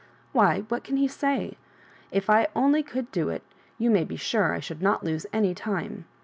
[0.31, 1.59] Why, what can he say?
[2.09, 3.43] If I only could do it,
[3.77, 6.05] you may be sure I should not lose any tune."